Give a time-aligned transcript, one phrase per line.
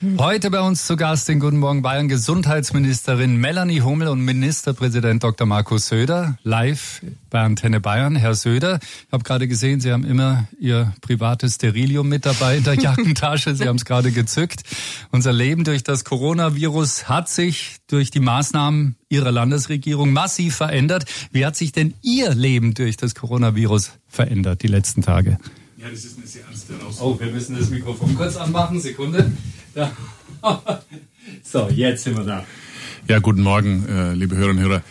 [0.00, 5.44] Heute bei uns zu Gast in Guten Morgen Bayern Gesundheitsministerin Melanie Hummel und Ministerpräsident Dr.
[5.44, 8.14] Markus Söder live bei Antenne Bayern.
[8.14, 12.62] Herr Söder, ich habe gerade gesehen, Sie haben immer Ihr privates Sterilium mit dabei in
[12.62, 13.56] der Jackentasche.
[13.56, 14.62] Sie haben es gerade gezückt.
[15.10, 21.06] Unser Leben durch das Coronavirus hat sich durch die Maßnahmen Ihrer Landesregierung massiv verändert.
[21.32, 25.38] Wie hat sich denn Ihr Leben durch das Coronavirus verändert die letzten Tage?
[25.76, 27.16] Ja, das ist eine sehr ernste Herausforderung.
[27.16, 28.80] Oh, wir müssen das Mikrofon kurz anmachen.
[28.80, 29.32] Sekunde.
[31.42, 32.44] So, jetzt sind wir da.
[33.06, 34.82] Ja, guten Morgen, äh, liebe Hörerinnen und Hörer.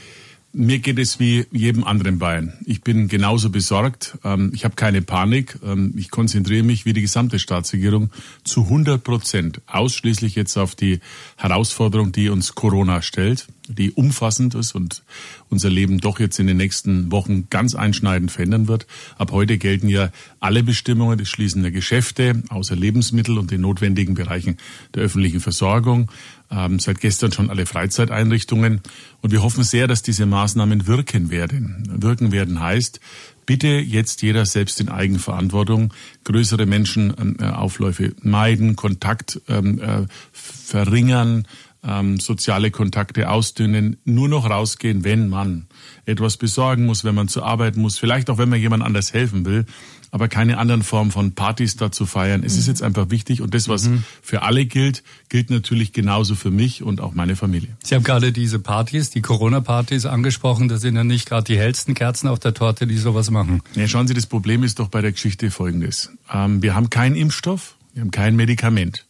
[0.53, 2.53] Mir geht es wie jedem anderen Bayern.
[2.65, 4.17] Ich bin genauso besorgt.
[4.23, 5.59] Ähm, ich habe keine Panik.
[5.63, 8.11] Ähm, ich konzentriere mich wie die gesamte Staatsregierung
[8.43, 10.99] zu 100 Prozent ausschließlich jetzt auf die
[11.35, 15.03] Herausforderung, die uns Corona stellt, die umfassend ist und
[15.49, 18.87] unser Leben doch jetzt in den nächsten Wochen ganz einschneidend verändern wird.
[19.17, 24.13] Ab heute gelten ja alle Bestimmungen des Schließen der Geschäfte, außer Lebensmittel und den notwendigen
[24.13, 24.57] Bereichen
[24.95, 26.09] der öffentlichen Versorgung
[26.51, 28.81] ähm, seit gestern schon alle Freizeiteinrichtungen.
[29.21, 31.83] Und wir hoffen sehr, dass diese Maßnahmen wirken werden.
[31.89, 32.99] Wirken werden heißt,
[33.45, 41.47] bitte jetzt jeder selbst in Eigenverantwortung größere Menschenaufläufe ähm, äh, meiden, Kontakt ähm, äh, verringern,
[41.83, 45.67] ähm, soziale Kontakte ausdünnen, nur noch rausgehen, wenn man
[46.05, 49.45] etwas besorgen muss, wenn man zur Arbeit muss, vielleicht auch wenn man jemand anders helfen
[49.45, 49.65] will
[50.11, 52.43] aber keine anderen Formen von Partys da zu feiern.
[52.43, 52.59] Es mhm.
[52.59, 54.03] ist jetzt einfach wichtig und das, was mhm.
[54.21, 57.75] für alle gilt, gilt natürlich genauso für mich und auch meine Familie.
[57.83, 60.69] Sie haben gerade diese Partys, die Corona-Partys angesprochen.
[60.69, 63.61] Das sind ja nicht gerade die hellsten Kerzen auf der Torte, die sowas machen.
[63.75, 66.11] Ja, schauen Sie, das Problem ist doch bei der Geschichte folgendes.
[66.31, 69.06] Ähm, wir haben keinen Impfstoff, wir haben kein Medikament.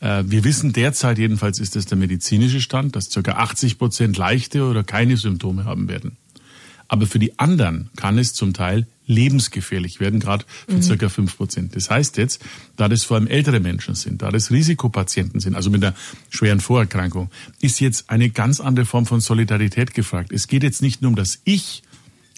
[0.00, 3.32] Äh, wir wissen derzeit, jedenfalls ist das der medizinische Stand, dass ca.
[3.32, 6.16] 80 Prozent leichte oder keine Symptome haben werden.
[6.88, 10.82] Aber für die anderen kann es zum Teil lebensgefährlich werden, gerade für mhm.
[10.82, 11.76] circa fünf Prozent.
[11.76, 12.42] Das heißt jetzt,
[12.76, 15.94] da das vor allem ältere Menschen sind, da das Risikopatienten sind, also mit einer
[16.30, 20.32] schweren Vorerkrankung, ist jetzt eine ganz andere Form von Solidarität gefragt.
[20.32, 21.82] Es geht jetzt nicht nur um das Ich,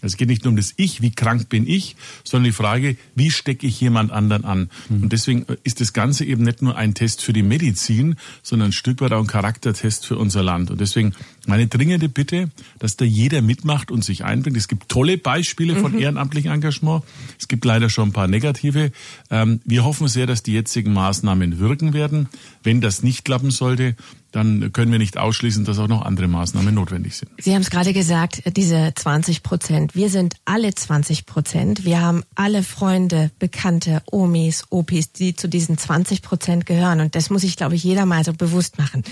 [0.03, 3.31] es geht nicht nur um das Ich, wie krank bin ich, sondern die Frage, wie
[3.31, 4.71] stecke ich jemand anderen an?
[4.89, 5.05] Mhm.
[5.05, 8.73] Und deswegen ist das Ganze eben nicht nur ein Test für die Medizin, sondern ein
[8.73, 10.71] Stück weit auch ein Charaktertest für unser Land.
[10.71, 11.15] Und deswegen
[11.47, 14.57] meine dringende Bitte, dass da jeder mitmacht und sich einbringt.
[14.57, 15.99] Es gibt tolle Beispiele von mhm.
[16.01, 17.05] ehrenamtlichem Engagement.
[17.39, 18.93] Es gibt leider schon ein paar negative.
[19.31, 22.29] Ähm, wir hoffen sehr, dass die jetzigen Maßnahmen wirken werden.
[22.63, 23.97] Wenn das nicht klappen sollte,
[24.33, 27.31] dann können wir nicht ausschließen, dass auch noch andere Maßnahmen notwendig sind.
[27.39, 29.95] Sie haben es gerade gesagt, diese 20 Prozent.
[29.95, 31.85] Wir sind alle 20 Prozent.
[31.85, 37.01] Wir haben alle Freunde, Bekannte, Omis, Opis, die zu diesen 20 Prozent gehören.
[37.01, 39.05] Und das muss ich, glaube ich, jeder mal so bewusst machen.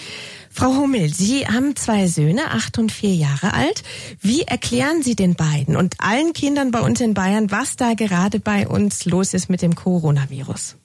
[0.51, 3.85] Frau Hummel, Sie haben zwei Söhne, acht und vier Jahre alt.
[4.21, 8.41] Wie erklären Sie den beiden und allen Kindern bei uns in Bayern, was da gerade
[8.41, 10.80] bei uns los ist mit dem Coronavirus?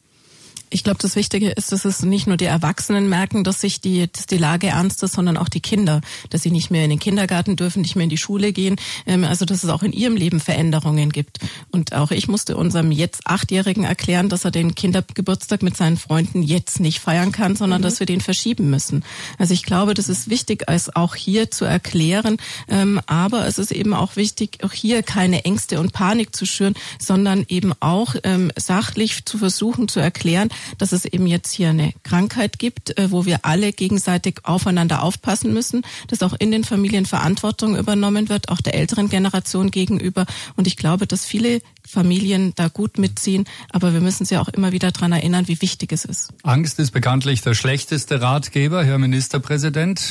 [0.76, 4.12] Ich glaube, das Wichtige ist, dass es nicht nur die Erwachsenen merken, dass sich die,
[4.12, 7.00] dass die Lage ernst ist, sondern auch die Kinder, dass sie nicht mehr in den
[7.00, 8.76] Kindergarten dürfen, nicht mehr in die Schule gehen.
[9.06, 11.40] Ähm, also dass es auch in ihrem Leben Veränderungen gibt.
[11.72, 16.44] Und auch ich musste unserem jetzt Achtjährigen erklären, dass er den Kindergeburtstag mit seinen Freunden
[16.44, 17.84] jetzt nicht feiern kann, sondern mhm.
[17.84, 19.06] dass wir den verschieben müssen.
[19.40, 22.36] Also ich glaube, das ist wichtig, es auch hier zu erklären.
[22.68, 26.74] Ähm, aber es ist eben auch wichtig, auch hier keine Ängste und Panik zu schüren,
[27.00, 31.94] sondern eben auch ähm, sachlich zu versuchen zu erklären, dass es eben jetzt hier eine
[32.04, 37.06] Krankheit gibt, äh, wo wir alle gegenseitig aufeinander aufpassen müssen, dass auch in den Familien
[37.06, 40.26] Verantwortung übernommen wird, auch der älteren Generation gegenüber.
[40.56, 44.72] Und ich glaube, dass viele Familien da gut mitziehen, aber wir müssen sie auch immer
[44.72, 46.34] wieder daran erinnern, wie wichtig es ist.
[46.44, 50.02] Angst ist bekanntlich der schlechteste Ratgeber, Herr Ministerpräsident.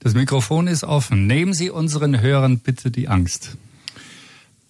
[0.00, 1.26] Das Mikrofon ist offen.
[1.26, 3.56] Nehmen Sie unseren Hörern bitte die Angst.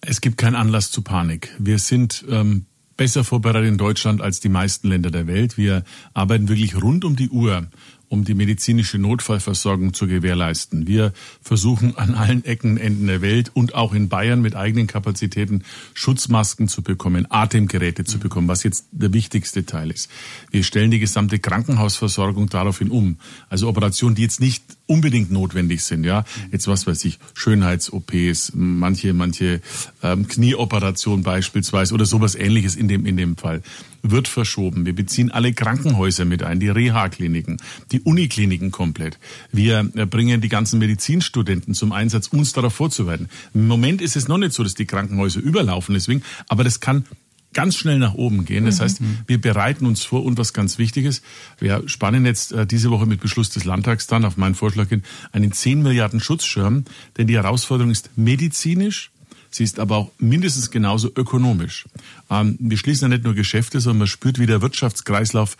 [0.01, 1.49] Es gibt keinen Anlass zu Panik.
[1.57, 2.65] Wir sind ähm,
[2.97, 5.57] besser vorbereitet in Deutschland als die meisten Länder der Welt.
[5.57, 5.83] Wir
[6.13, 7.67] arbeiten wirklich rund um die Uhr
[8.13, 10.85] um die medizinische Notfallversorgung zu gewährleisten.
[10.85, 15.63] Wir versuchen an allen Ecken, Enden der Welt und auch in Bayern mit eigenen Kapazitäten
[15.95, 20.11] Schutzmasken zu bekommen, Atemgeräte zu bekommen, was jetzt der wichtigste Teil ist.
[20.51, 23.17] Wir stellen die gesamte Krankenhausversorgung daraufhin um.
[23.49, 26.25] Also Operationen, die jetzt nicht unbedingt notwendig sind, ja.
[26.51, 29.61] Jetzt was weiß ich, Schönheits-OPs, manche, manche
[30.01, 33.61] ähm, Knieoperationen beispielsweise oder sowas ähnliches in dem, in dem Fall
[34.03, 34.85] wird verschoben.
[34.85, 37.57] Wir beziehen alle Krankenhäuser mit ein, die Reha-Kliniken,
[37.91, 39.17] die Unikliniken komplett.
[39.51, 43.29] Wir äh, bringen die ganzen Medizinstudenten zum Einsatz, uns darauf vorzubereiten.
[43.53, 47.05] Im Moment ist es noch nicht so, dass die Krankenhäuser überlaufen, deswegen, aber das kann
[47.53, 48.65] ganz schnell nach oben gehen.
[48.65, 48.83] Das mhm.
[48.83, 51.21] heißt, wir bereiten uns vor und was ganz Wichtiges,
[51.59, 55.03] wir spannen jetzt äh, diese Woche mit Beschluss des Landtags dann auf meinen Vorschlag hin
[55.31, 56.85] einen 10 Milliarden Schutzschirm,
[57.17, 59.11] denn die Herausforderung ist medizinisch,
[59.53, 61.85] Sie ist aber auch mindestens genauso ökonomisch.
[62.31, 65.57] Ähm, wir schließen ja nicht nur Geschäfte, sondern man spürt, wie der Wirtschaftskreislauf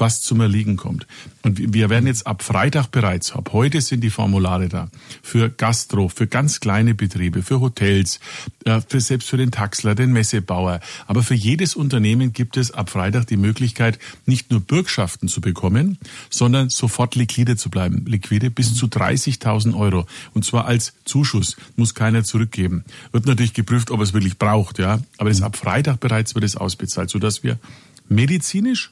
[0.00, 1.06] was zum Erliegen kommt.
[1.42, 4.88] Und wir werden jetzt ab Freitag bereits, ab heute sind die Formulare da,
[5.22, 8.20] für Gastro, für ganz kleine Betriebe, für Hotels,
[8.64, 10.80] äh, für selbst für den Taxler, den Messebauer.
[11.06, 15.98] Aber für jedes Unternehmen gibt es ab Freitag die Möglichkeit, nicht nur Bürgschaften zu bekommen,
[16.30, 18.04] sondern sofort liquide zu bleiben.
[18.06, 20.06] Liquide bis zu 30.000 Euro.
[20.32, 21.56] Und zwar als Zuschuss.
[21.76, 22.84] Muss keiner zurückgeben.
[23.12, 25.00] Wird natürlich geprüft, ob es wirklich braucht, ja.
[25.18, 27.58] Aber das ab Freitag bereits wird es ausbezahlt, sodass wir
[28.08, 28.90] medizinisch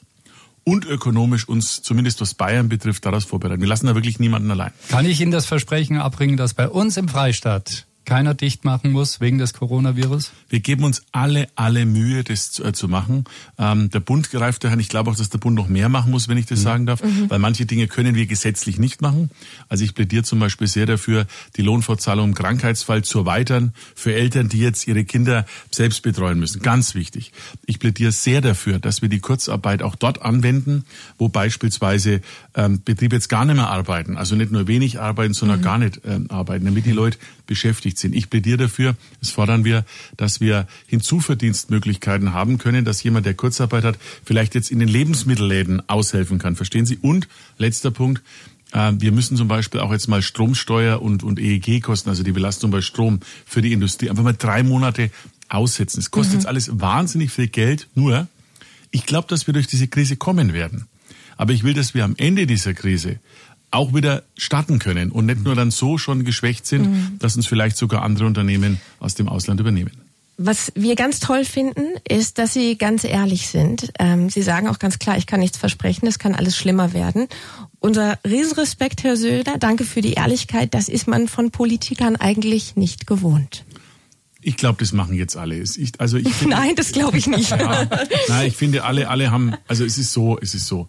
[0.63, 3.61] und ökonomisch uns, zumindest was Bayern betrifft, daraus vorbereiten.
[3.61, 4.71] Wir lassen da wirklich niemanden allein.
[4.89, 9.21] Kann ich Ihnen das Versprechen abbringen, dass bei uns im Freistaat keiner dicht machen muss
[9.21, 10.31] wegen des Coronavirus?
[10.49, 13.25] Wir geben uns alle, alle Mühe, das zu, äh, zu machen.
[13.57, 14.77] Ähm, der Bund greift daher.
[14.79, 16.63] Ich glaube auch, dass der Bund noch mehr machen muss, wenn ich das mhm.
[16.63, 17.29] sagen darf, mhm.
[17.29, 19.29] weil manche Dinge können wir gesetzlich nicht machen.
[19.69, 24.49] Also ich plädiere zum Beispiel sehr dafür, die Lohnfortzahlung im Krankheitsfall zu erweitern für Eltern,
[24.49, 26.61] die jetzt ihre Kinder selbst betreuen müssen.
[26.61, 27.31] Ganz wichtig.
[27.65, 30.85] Ich plädiere sehr dafür, dass wir die Kurzarbeit auch dort anwenden,
[31.17, 32.21] wo beispielsweise
[32.55, 34.17] ähm, Betriebe jetzt gar nicht mehr arbeiten.
[34.17, 35.63] Also nicht nur wenig arbeiten, sondern mhm.
[35.63, 37.17] gar nicht ähm, arbeiten, damit die Leute
[37.47, 38.15] beschäftigt sind.
[38.15, 39.85] Ich plädiere dafür, das fordern wir,
[40.17, 45.87] dass wir Hinzuverdienstmöglichkeiten haben können, dass jemand, der Kurzarbeit hat, vielleicht jetzt in den Lebensmittelläden
[45.89, 46.55] aushelfen kann.
[46.55, 46.97] Verstehen Sie?
[46.97, 48.21] Und letzter Punkt,
[48.73, 52.71] äh, wir müssen zum Beispiel auch jetzt mal Stromsteuer und, und EEG-Kosten, also die Belastung
[52.71, 55.11] bei Strom für die Industrie, einfach mal drei Monate
[55.49, 55.99] aussetzen.
[55.99, 56.39] Es kostet mhm.
[56.39, 58.27] jetzt alles wahnsinnig viel Geld, nur
[58.91, 60.87] ich glaube, dass wir durch diese Krise kommen werden.
[61.35, 63.19] Aber ich will, dass wir am Ende dieser Krise
[63.73, 67.19] auch wieder starten können und nicht nur dann so schon geschwächt sind, mhm.
[67.19, 69.91] dass uns vielleicht sogar andere Unternehmen aus dem Ausland übernehmen.
[70.37, 73.93] Was wir ganz toll finden, ist, dass Sie ganz ehrlich sind.
[73.99, 77.27] Ähm, Sie sagen auch ganz klar, ich kann nichts versprechen, es kann alles schlimmer werden.
[77.79, 80.73] Unser Riesenrespekt, Herr Söder, danke für die Ehrlichkeit.
[80.73, 83.63] Das ist man von Politikern eigentlich nicht gewohnt.
[84.41, 85.57] Ich glaube, das machen jetzt alle.
[85.57, 87.51] Ich, also ich finde, Nein, das glaube ich nicht.
[87.51, 87.87] Ja,
[88.27, 90.87] nein, ich finde, alle, alle haben, also es ist so, es ist so.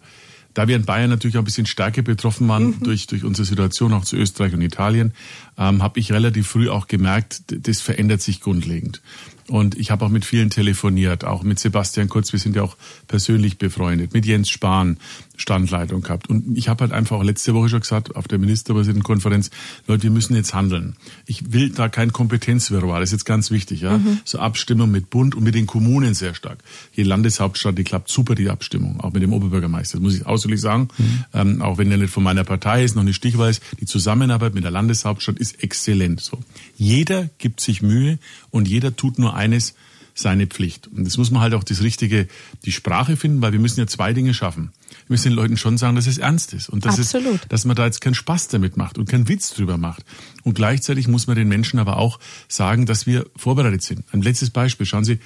[0.55, 2.83] Da wir in Bayern natürlich auch ein bisschen stärker betroffen waren mhm.
[2.83, 5.13] durch, durch unsere Situation auch zu Österreich und Italien,
[5.57, 9.01] ähm, habe ich relativ früh auch gemerkt, das verändert sich grundlegend.
[9.47, 12.77] Und ich habe auch mit vielen telefoniert, auch mit Sebastian Kurz, wir sind ja auch
[13.07, 14.97] persönlich befreundet, mit Jens Spahn
[15.37, 16.29] Standleitung gehabt.
[16.29, 19.51] Und ich habe halt einfach auch letzte Woche schon gesagt, auf der Ministerpräsidentenkonferenz,
[19.87, 20.95] Leute, wir müssen jetzt handeln.
[21.25, 23.81] Ich will da kein Kompetenzwirrwarr, das ist jetzt ganz wichtig.
[23.81, 23.97] ja.
[23.97, 24.19] Mhm.
[24.23, 26.59] So Abstimmung mit Bund und mit den Kommunen sehr stark.
[26.95, 30.61] Die Landeshauptstadt, die klappt super, die Abstimmung, auch mit dem Oberbürgermeister, das muss ich ausdrücklich
[30.61, 30.87] sagen.
[30.97, 31.25] Mhm.
[31.33, 34.63] Ähm, auch wenn der nicht von meiner Partei ist, noch nicht stichweise, die Zusammenarbeit mit
[34.63, 36.21] der Landeshauptstadt ist exzellent.
[36.21, 36.39] So.
[36.75, 38.19] Jeder gibt sich Mühe
[38.49, 39.75] und jeder tut nur eines,
[40.13, 40.87] seine Pflicht.
[40.87, 42.27] Und das muss man halt auch das richtige,
[42.63, 44.71] die Sprache finden, weil wir müssen ja zwei Dinge schaffen.
[44.89, 47.15] Wir müssen den Leuten schon sagen, dass es ernst ist und dass, es,
[47.49, 50.05] dass man da jetzt keinen Spaß damit macht und keinen Witz drüber macht.
[50.43, 54.05] Und gleichzeitig muss man den Menschen aber auch sagen, dass wir vorbereitet sind.
[54.13, 55.19] Ein letztes Beispiel, schauen Sie,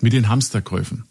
[0.00, 1.04] mit den Hamsterkäufen.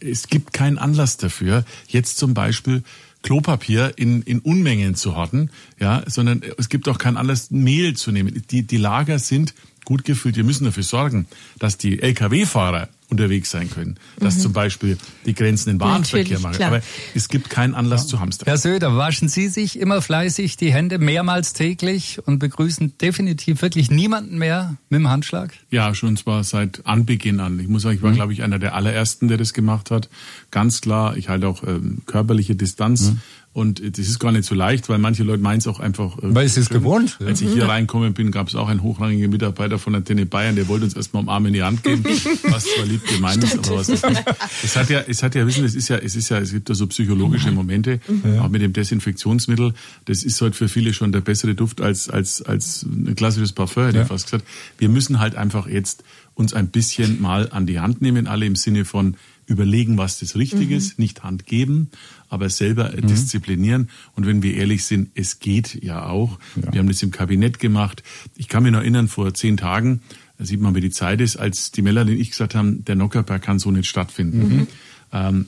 [0.00, 2.82] Es gibt keinen Anlass dafür, jetzt zum Beispiel
[3.22, 8.12] Klopapier in, in Unmengen zu horten, ja, sondern es gibt auch keinen Anlass, Mehl zu
[8.12, 8.42] nehmen.
[8.50, 9.54] Die, die Lager sind
[9.92, 10.36] gut gefüllt.
[10.36, 11.26] Wir müssen dafür sorgen,
[11.58, 14.40] dass die Lkw-Fahrer unterwegs sein können, dass mhm.
[14.40, 14.96] zum Beispiel
[15.26, 16.56] die Grenzen in Warenverkehr machen.
[16.56, 16.68] Klar.
[16.68, 16.80] Aber
[17.14, 18.08] es gibt keinen Anlass ja.
[18.08, 18.46] zu Hamster.
[18.46, 23.90] Herr Söder, waschen Sie sich immer fleißig die Hände mehrmals täglich und begrüßen definitiv wirklich
[23.90, 25.52] niemanden mehr mit dem Handschlag?
[25.70, 27.60] Ja, schon zwar seit Anbeginn an.
[27.60, 28.14] Ich muss sagen, ich war, mhm.
[28.14, 30.08] glaube ich, einer der allerersten, der das gemacht hat.
[30.50, 33.10] Ganz klar, ich halte auch ähm, körperliche Distanz.
[33.10, 33.20] Mhm.
[33.54, 36.16] Und das ist gar nicht so leicht, weil manche Leute meinen es auch einfach.
[36.18, 37.18] Äh, weil es ist gewohnt.
[37.20, 40.56] Als ich hier reinkommen bin, gab es auch einen hochrangigen Mitarbeiter von der Tenne Bayern,
[40.56, 42.02] der wollte uns erstmal am Arm in die Hand geben,
[42.44, 44.24] was zwar lieb gemeint ist, aber was ist nicht.
[44.62, 46.70] Es hat ja, es hat ja, wissen, es ist ja, es ist ja, es gibt
[46.70, 47.56] da so psychologische mhm.
[47.56, 48.40] Momente, ja.
[48.40, 49.74] auch mit dem Desinfektionsmittel.
[50.06, 53.84] Das ist halt für viele schon der bessere Duft als, als, als ein klassisches Parfum,
[53.84, 54.02] hätte ja.
[54.04, 54.46] ich fast gesagt.
[54.78, 56.04] Wir müssen halt einfach jetzt
[56.34, 59.16] uns ein bisschen mal an die Hand nehmen, alle im Sinne von,
[59.52, 60.76] überlegen, was das richtig mhm.
[60.76, 61.90] ist, nicht Hand geben,
[62.28, 63.06] aber selber mhm.
[63.06, 63.90] disziplinieren.
[64.14, 66.38] Und wenn wir ehrlich sind, es geht ja auch.
[66.56, 66.72] Ja.
[66.72, 68.02] Wir haben das im Kabinett gemacht.
[68.36, 70.00] Ich kann mich noch erinnern, vor zehn Tagen,
[70.38, 72.96] da sieht man, wie die Zeit ist, als die Melanie und ich gesagt haben, der
[72.96, 74.56] Nockerberg kann so nicht stattfinden.
[74.56, 74.66] Mhm.
[75.12, 75.46] Ähm,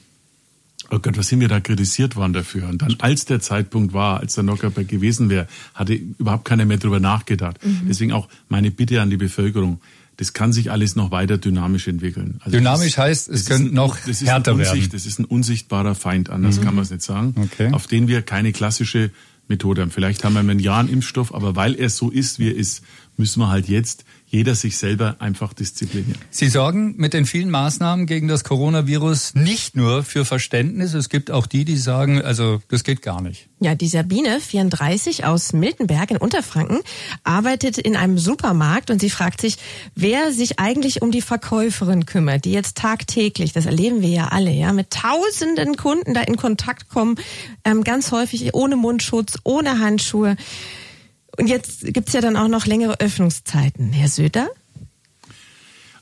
[0.90, 2.68] Oh Gott, was sind wir da kritisiert worden dafür?
[2.68, 6.76] Und dann, als der Zeitpunkt war, als der Nockerberg gewesen wäre, hatte überhaupt keiner mehr
[6.76, 7.64] drüber nachgedacht.
[7.64, 7.82] Mhm.
[7.88, 9.80] Deswegen auch meine Bitte an die Bevölkerung
[10.16, 12.40] das kann sich alles noch weiter dynamisch entwickeln.
[12.40, 14.88] Also dynamisch das, heißt, es könnte noch das härter werden.
[14.92, 16.64] Das ist ein unsichtbarer Feind, anders mhm.
[16.64, 17.72] kann man es nicht sagen, okay.
[17.72, 19.10] auf den wir keine klassische
[19.48, 19.90] Methode haben.
[19.90, 22.82] Vielleicht haben wir ein Jahr einen Impfstoff, aber weil er so ist, wie er ist,
[23.16, 26.20] müssen wir halt jetzt jeder sich selber einfach disziplinieren.
[26.30, 30.92] Sie sorgen mit den vielen Maßnahmen gegen das Coronavirus nicht nur für Verständnis.
[30.92, 33.48] Es gibt auch die, die sagen, also das geht gar nicht.
[33.60, 36.80] Ja, die Sabine, 34 aus Miltenberg in Unterfranken,
[37.22, 39.56] arbeitet in einem Supermarkt und sie fragt sich,
[39.94, 44.50] wer sich eigentlich um die Verkäuferin kümmert, die jetzt tagtäglich, das erleben wir ja alle,
[44.50, 47.14] ja, mit tausenden Kunden da in Kontakt kommen,
[47.64, 50.36] ähm, ganz häufig ohne Mundschutz, ohne Handschuhe.
[51.36, 53.92] Und jetzt gibt's ja dann auch noch längere Öffnungszeiten.
[53.92, 54.48] Herr Söder?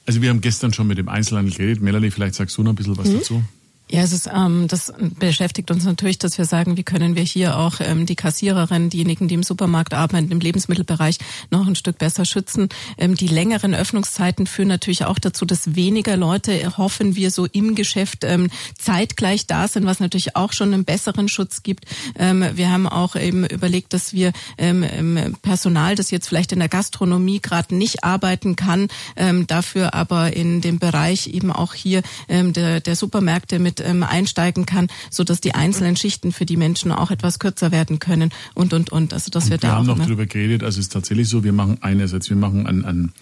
[0.05, 1.83] Also wir haben gestern schon mit dem Einzelhandel geredet.
[1.83, 3.19] Melanie, vielleicht sagst du noch ein bisschen was mhm.
[3.19, 3.45] dazu.
[3.93, 7.59] Ja, es ist, ähm, das beschäftigt uns natürlich, dass wir sagen, wie können wir hier
[7.59, 11.19] auch ähm, die Kassiererinnen, diejenigen, die im Supermarkt arbeiten, im Lebensmittelbereich
[11.51, 12.71] noch ein Stück besser schützen.
[12.97, 17.75] Ähm, die längeren Öffnungszeiten führen natürlich auch dazu, dass weniger Leute, hoffen wir, so im
[17.75, 21.85] Geschäft ähm, zeitgleich da sind, was natürlich auch schon einen besseren Schutz gibt.
[22.19, 26.71] Ähm, wir haben auch eben überlegt, dass wir ähm, Personal, das jetzt vielleicht in der
[26.71, 32.55] Gastronomie gerade nicht arbeiten kann, ähm, dafür aber in dem Bereich eben auch hier ähm,
[32.55, 36.93] der, der Supermärkte mit ähm, einsteigen kann, so dass die einzelnen Schichten für die Menschen
[36.93, 39.13] auch etwas kürzer werden können und und und.
[39.13, 40.63] Also das wird wir da haben noch drüber geredet.
[40.63, 43.13] Also es ist tatsächlich so, wir machen einerseits, wir machen ein, ein,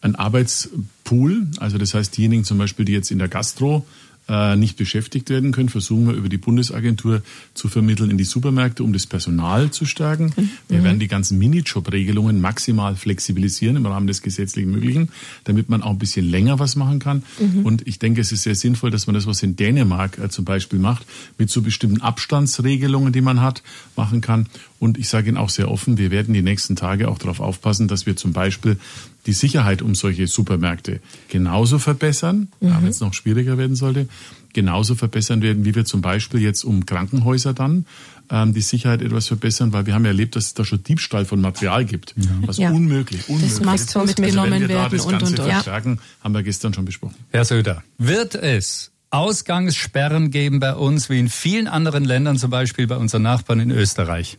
[0.00, 1.46] ein Arbeitspool.
[1.58, 3.86] Also das heißt, diejenigen zum Beispiel, die jetzt in der Gastro
[4.30, 7.22] äh, nicht beschäftigt werden können, versuchen wir über die Bundesagentur
[7.52, 10.32] zu vermitteln in die Supermärkte, um das Personal zu stärken.
[10.36, 10.50] Mhm.
[10.68, 15.08] Wir werden die ganzen Minijob-Regelungen maximal flexibilisieren im Rahmen des gesetzlichen Möglichen,
[15.44, 17.24] damit man auch ein bisschen länger was machen kann.
[17.40, 17.66] Mhm.
[17.66, 20.44] Und ich denke, es ist sehr sinnvoll, dass man das, was in Dänemark äh, zum
[20.44, 21.04] Beispiel macht,
[21.36, 23.64] mit so bestimmten Abstandsregelungen, die man hat,
[23.96, 24.46] machen kann.
[24.80, 27.86] Und ich sage Ihnen auch sehr offen, wir werden die nächsten Tage auch darauf aufpassen,
[27.86, 28.78] dass wir zum Beispiel
[29.26, 32.76] die Sicherheit um solche Supermärkte genauso verbessern, mhm.
[32.80, 34.08] wenn es noch schwieriger werden sollte,
[34.54, 37.84] genauso verbessern werden, wie wir zum Beispiel jetzt um Krankenhäuser dann
[38.30, 41.26] ähm, die Sicherheit etwas verbessern, weil wir haben ja erlebt, dass es da schon Diebstahl
[41.26, 42.24] von Material gibt, ja.
[42.46, 42.70] was ja.
[42.70, 43.58] unmöglich, unmöglich.
[43.58, 46.24] Das muss so mitgenommen also wenn wir werden da das Ganze und, und, verstärken, ja.
[46.24, 47.16] haben wir gestern schon besprochen.
[47.30, 52.86] Herr Söder, wird es Ausgangssperren geben bei uns, wie in vielen anderen Ländern, zum Beispiel
[52.86, 54.38] bei unseren Nachbarn in Österreich?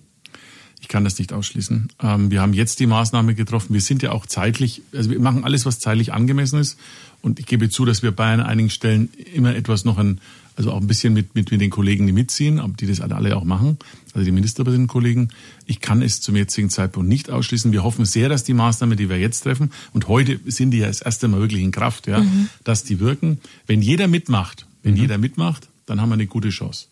[0.81, 1.89] Ich kann das nicht ausschließen.
[2.01, 3.73] Ähm, wir haben jetzt die Maßnahme getroffen.
[3.73, 6.77] Wir sind ja auch zeitlich, also wir machen alles, was zeitlich angemessen ist.
[7.21, 10.19] Und ich gebe zu, dass wir bei einigen Stellen immer etwas noch ein,
[10.55, 13.37] also auch ein bisschen mit, mit, mit den Kollegen, die mitziehen, die das alle, alle
[13.37, 13.77] auch machen,
[14.13, 15.31] also die Ministerpräsidentenkollegen.
[15.67, 17.71] Ich kann es zum jetzigen Zeitpunkt nicht ausschließen.
[17.71, 20.87] Wir hoffen sehr, dass die Maßnahmen, die wir jetzt treffen, und heute sind die ja
[20.87, 22.49] das erste Mal wirklich in Kraft, ja, mhm.
[22.63, 23.39] dass die wirken.
[23.67, 25.01] Wenn jeder mitmacht, wenn mhm.
[25.01, 26.87] jeder mitmacht, dann haben wir eine gute Chance.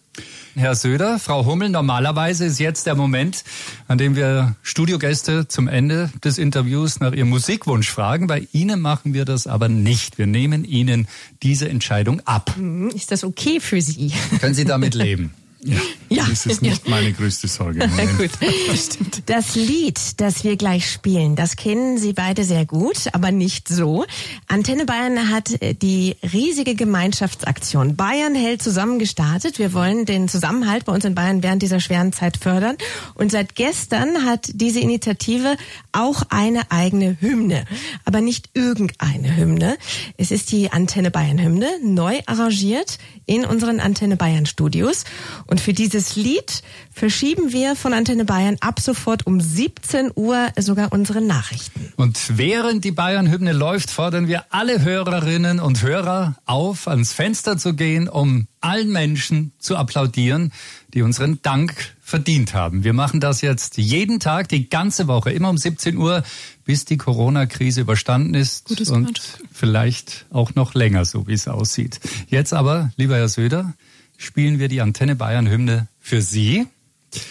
[0.56, 3.44] Herr Söder, Frau Hummel, normalerweise ist jetzt der Moment,
[3.88, 8.28] an dem wir Studiogäste zum Ende des Interviews nach ihrem Musikwunsch fragen.
[8.28, 10.18] Bei Ihnen machen wir das aber nicht.
[10.18, 11.08] Wir nehmen Ihnen
[11.44, 12.56] diese Entscheidung ab.
[12.56, 14.12] Hm, ist das okay für Sie?
[14.42, 15.34] Können Sie damit leben?
[15.62, 16.90] Ja, ja, das ist nicht ja.
[16.90, 17.80] meine größte Sorge.
[18.18, 18.32] Gut,
[18.70, 19.24] das stimmt.
[19.26, 24.06] Das Lied, das wir gleich spielen, das kennen Sie beide sehr gut, aber nicht so.
[24.48, 29.60] Antenne Bayern hat äh, die riesige Gemeinschaftsaktion Bayern hält zusammen gestartet.
[29.60, 32.78] Wir wollen den Zusammenhalt bei uns in Bayern während dieser schweren Zeit fördern.
[33.16, 35.58] Und seit gestern hat diese Initiative
[35.92, 37.66] auch eine eigene Hymne.
[38.06, 39.78] Aber nicht irgendeine Hymne.
[40.16, 45.04] Es ist die Antenne Bayern Hymne, neu arrangiert in unseren Antenne Bayern Studios.
[45.50, 46.62] Und für dieses Lied
[46.94, 51.92] verschieben wir von Antenne Bayern ab sofort um 17 Uhr sogar unsere Nachrichten.
[51.96, 57.74] Und während die Bayern-Hymne läuft, fordern wir alle Hörerinnen und Hörer auf, ans Fenster zu
[57.74, 60.54] gehen, um allen Menschen zu applaudieren,
[60.94, 62.84] die unseren Dank verdient haben.
[62.84, 66.22] Wir machen das jetzt jeden Tag, die ganze Woche, immer um 17 Uhr,
[66.64, 69.40] bis die Corona-Krise überstanden ist Gutes und Wort.
[69.52, 72.00] vielleicht auch noch länger, so wie es aussieht.
[72.28, 73.74] Jetzt aber, lieber Herr Söder,
[74.20, 76.68] spielen wir die Antenne Bayern Hymne für Sie.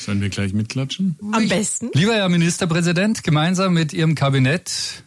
[0.00, 1.16] Sollen wir gleich mitklatschen?
[1.30, 1.90] Am besten.
[1.92, 5.04] Lieber Herr Ministerpräsident, gemeinsam mit Ihrem Kabinett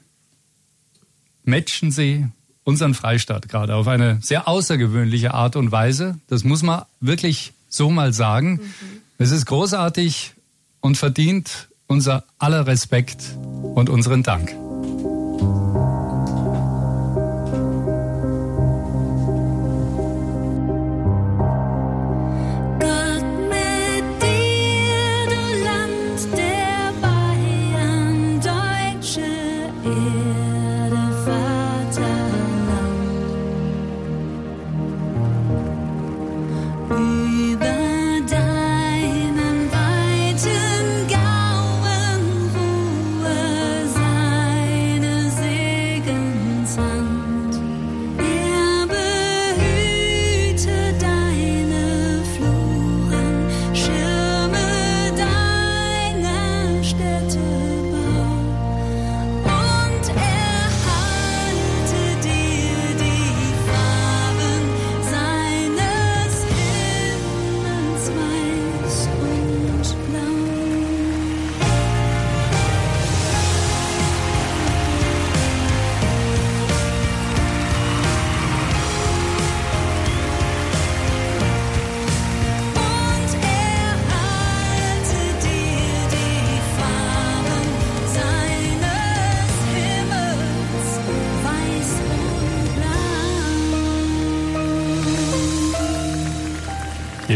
[1.43, 2.25] matchen Sie
[2.63, 6.19] unseren Freistaat gerade auf eine sehr außergewöhnliche Art und Weise.
[6.27, 8.51] Das muss man wirklich so mal sagen.
[8.51, 8.61] Mhm.
[9.17, 10.33] Es ist großartig
[10.79, 13.35] und verdient unser aller Respekt
[13.75, 14.55] und unseren Dank.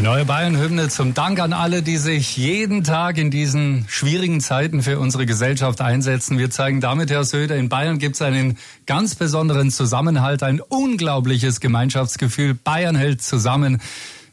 [0.01, 4.99] Neue Bayern-Hymne zum Dank an alle, die sich jeden Tag in diesen schwierigen Zeiten für
[4.99, 6.37] unsere Gesellschaft einsetzen.
[6.37, 11.59] Wir zeigen damit, Herr Söder, in Bayern gibt es einen ganz besonderen Zusammenhalt, ein unglaubliches
[11.59, 12.55] Gemeinschaftsgefühl.
[12.55, 13.79] Bayern hält zusammen.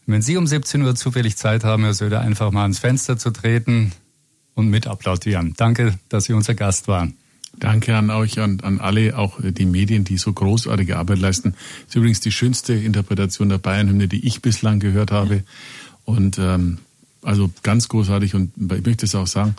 [0.07, 3.31] Wenn Sie um 17 Uhr zufällig Zeit haben, Herr Söder, einfach mal ans Fenster zu
[3.31, 3.93] treten
[4.55, 5.55] und mit applaudieren.
[5.57, 7.15] Danke, dass Sie unser Gast waren.
[7.59, 11.53] Danke an euch und an alle, auch die Medien, die so großartige Arbeit leisten.
[11.53, 15.45] Das ist übrigens die schönste Interpretation der Bayern-Hymne, die ich bislang gehört habe.
[16.05, 16.79] Und ähm,
[17.23, 19.55] also ganz großartig und ich möchte es auch sagen,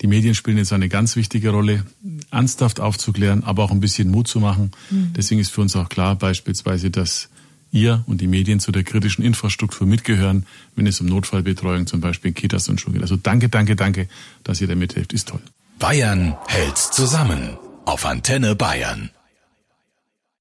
[0.00, 1.84] die Medien spielen jetzt eine ganz wichtige Rolle,
[2.30, 4.72] ernsthaft aufzuklären, aber auch ein bisschen Mut zu machen.
[4.90, 5.12] Mhm.
[5.16, 7.28] Deswegen ist für uns auch klar beispielsweise, dass
[7.70, 10.46] ihr und die Medien zu der kritischen Infrastruktur mitgehören,
[10.76, 13.02] wenn es um Notfallbetreuung zum Beispiel in Kitas und Schulen geht.
[13.02, 14.08] Also danke, danke, danke,
[14.42, 15.12] dass ihr da mithilft.
[15.12, 15.40] Ist toll.
[15.78, 19.10] Bayern hält zusammen auf Antenne Bayern.